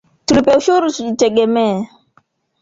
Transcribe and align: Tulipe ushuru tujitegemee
Tulipe 0.25 0.51
ushuru 0.59 0.85
tujitegemee 0.95 1.77